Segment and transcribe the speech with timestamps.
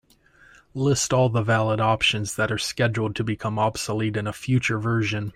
[0.73, 5.29] List all the valid options that are scheduled to become obsolete in a future version.